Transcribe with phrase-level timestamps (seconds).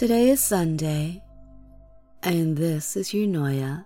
[0.00, 1.22] Today is Sunday,
[2.22, 3.84] and this is Eunoia,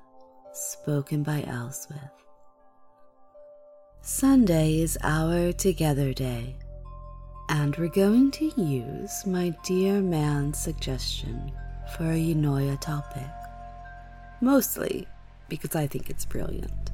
[0.52, 2.12] spoken by Elswith.
[4.00, 6.54] Sunday is our together day,
[7.48, 11.50] and we're going to use my dear man's suggestion
[11.96, 13.34] for a Eunoia topic,
[14.40, 15.08] mostly
[15.48, 16.92] because I think it's brilliant.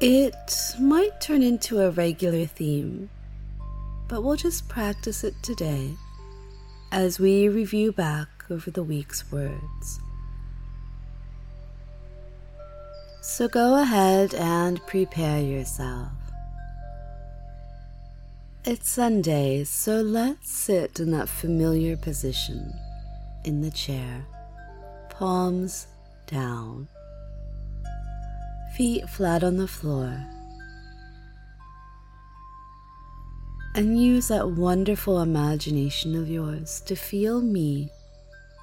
[0.00, 0.34] It
[0.80, 3.08] might turn into a regular theme,
[4.08, 5.94] but we'll just practice it today
[6.94, 9.98] as we review back over the week's words.
[13.20, 16.12] So go ahead and prepare yourself.
[18.64, 22.72] It's Sunday, so let's sit in that familiar position
[23.42, 24.24] in the chair,
[25.10, 25.88] palms
[26.28, 26.86] down,
[28.76, 30.24] feet flat on the floor.
[33.76, 37.90] And use that wonderful imagination of yours to feel me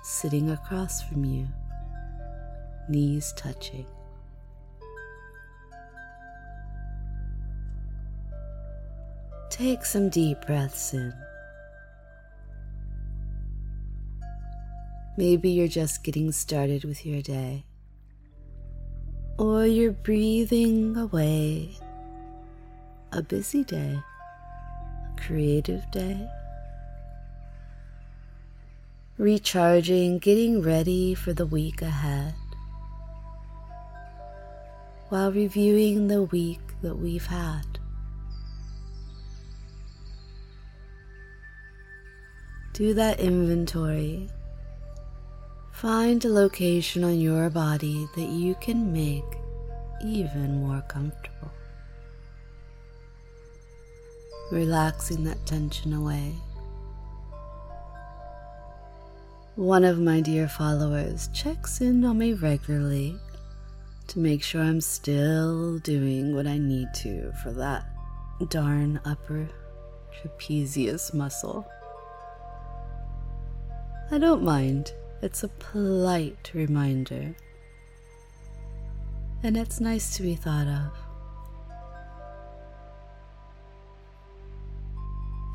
[0.03, 1.47] sitting across from you,
[2.87, 3.85] knees touching.
[9.49, 11.13] Take some deep breaths in.
[15.17, 17.65] Maybe you're just getting started with your day,
[19.37, 21.77] or you're breathing away
[23.11, 23.99] a busy day,
[25.25, 26.27] creative day,
[29.17, 32.33] recharging, getting ready for the week ahead,
[35.09, 37.65] while reviewing the week that we've had.
[42.73, 44.29] Do that inventory.
[45.71, 49.23] Find a location on your body that you can make
[50.03, 51.51] even more comfortable.
[54.51, 56.35] Relaxing that tension away.
[59.55, 63.17] One of my dear followers checks in on me regularly
[64.07, 67.85] to make sure I'm still doing what I need to for that
[68.49, 69.47] darn upper
[70.13, 71.65] trapezius muscle.
[74.11, 74.91] I don't mind.
[75.21, 77.35] It's a polite reminder.
[79.43, 81.00] And it's nice to be thought of.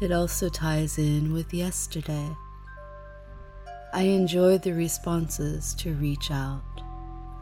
[0.00, 2.36] It also ties in with yesterday.
[3.92, 6.62] I enjoyed the responses to reach out,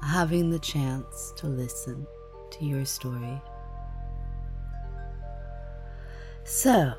[0.03, 2.07] having the chance to listen
[2.53, 3.41] to your story.
[6.45, 6.95] So,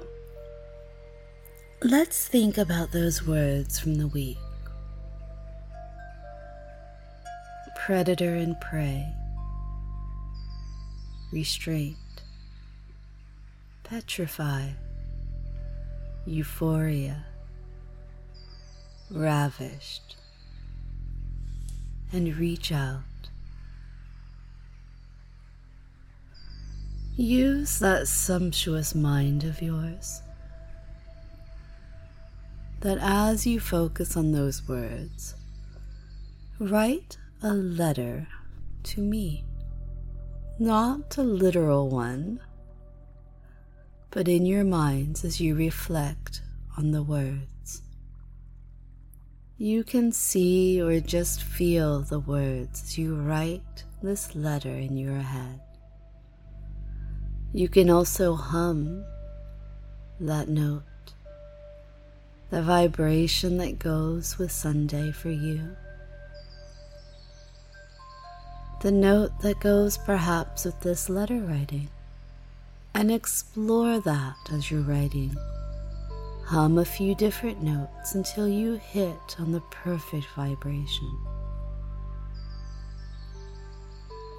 [1.83, 4.39] Let's think about those words from the week
[7.75, 9.13] predator and prey,
[11.31, 11.97] restraint,
[13.83, 14.69] petrify,
[16.25, 17.25] euphoria,
[19.11, 20.15] ravished,
[22.11, 23.01] and reach out.
[27.17, 30.21] Use that sumptuous mind of yours
[32.81, 35.33] that as you focus on those words,
[36.59, 38.27] write a letter
[38.83, 39.43] to me.
[40.59, 42.39] Not a literal one,
[44.15, 46.41] but in your minds as you reflect
[46.77, 47.81] on the words.
[49.57, 55.17] You can see or just feel the words as you write this letter in your
[55.17, 55.59] head.
[57.51, 59.03] You can also hum
[60.21, 60.83] that note
[62.51, 65.75] the vibration that goes with Sunday for you.
[68.79, 71.89] The note that goes perhaps with this letter writing,
[72.95, 75.35] and explore that as you're writing.
[76.45, 81.17] Hum a few different notes until you hit on the perfect vibration.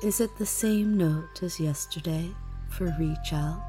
[0.02, 2.28] Is it the same note as yesterday
[2.70, 3.62] for reach out?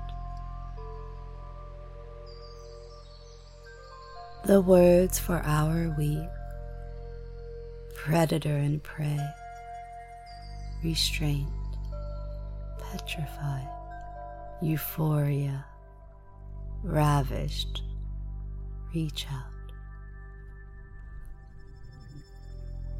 [4.47, 6.29] the words for our week
[7.97, 9.19] predator and prey,
[10.81, 11.49] restraint,
[12.79, 13.67] petrified,
[14.61, 15.65] euphoria,
[16.83, 17.83] ravished,
[18.93, 19.43] reach out.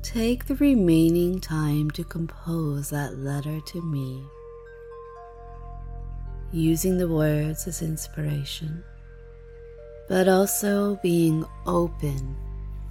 [0.01, 4.23] Take the remaining time to compose that letter to me,
[6.51, 8.83] using the words as inspiration
[10.07, 12.35] but also being open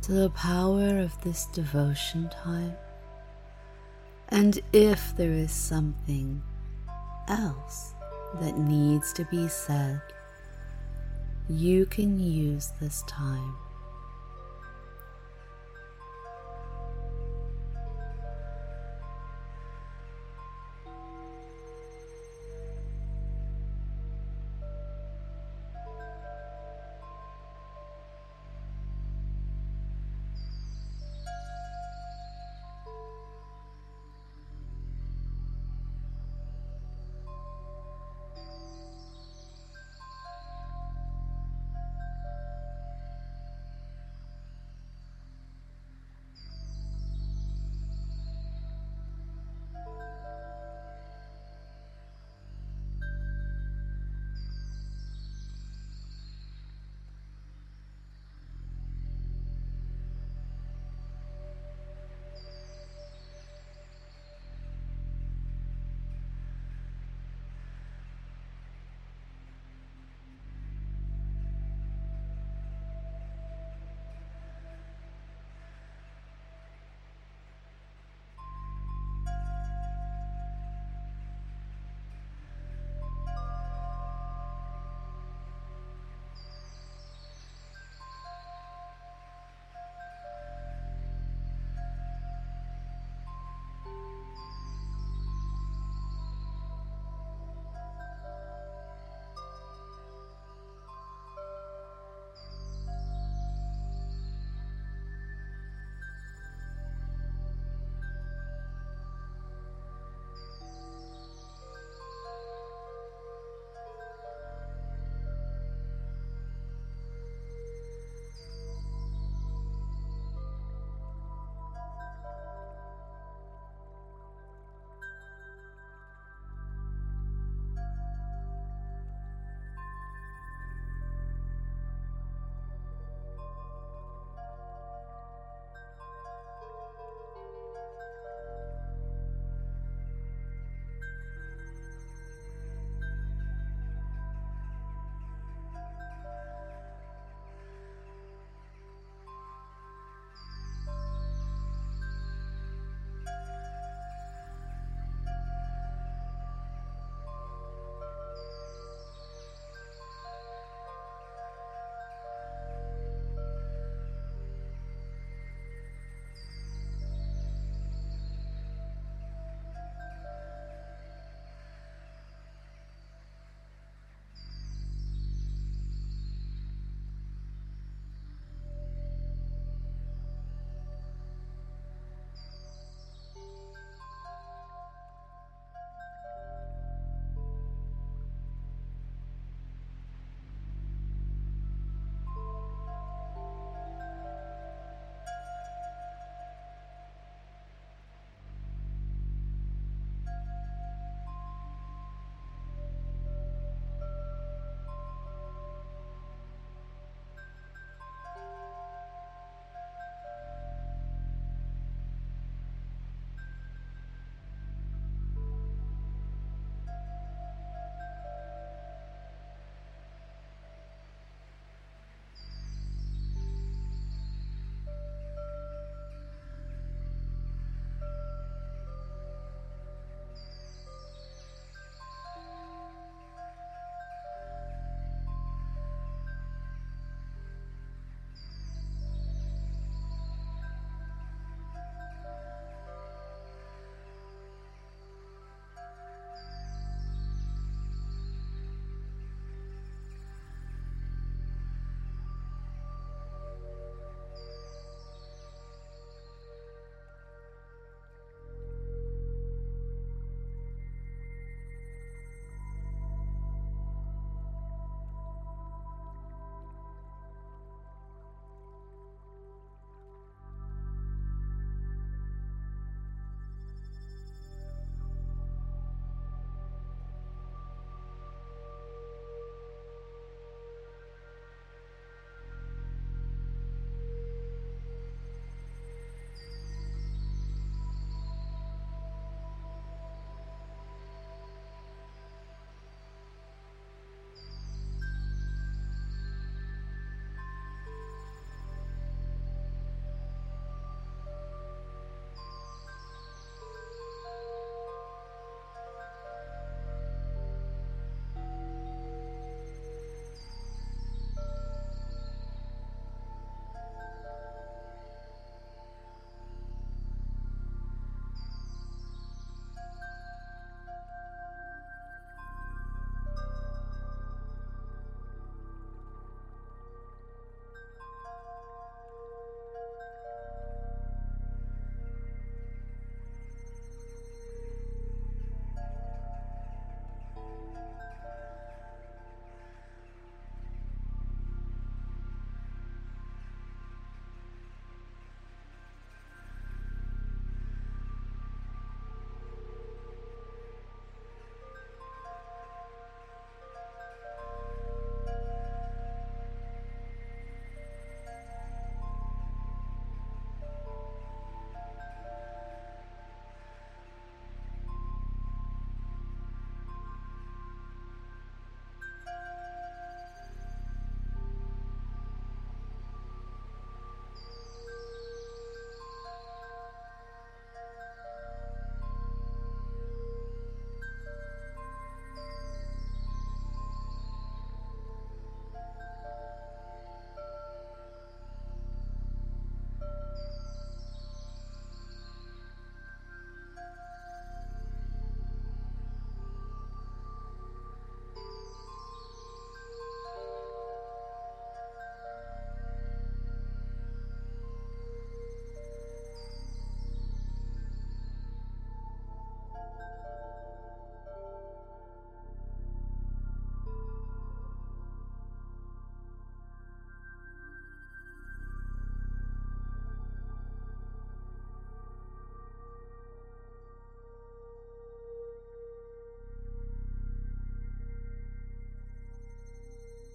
[0.03, 2.75] to the power of this devotion time.
[4.29, 6.43] And if there is something
[7.29, 7.95] else
[8.41, 10.01] that needs to be said,
[11.49, 13.55] you can use this time